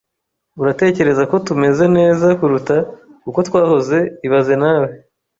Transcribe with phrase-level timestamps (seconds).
[0.61, 2.75] Uratekereza ko tumeze neza kuruta
[3.29, 4.89] uko twahoze ibaze nawe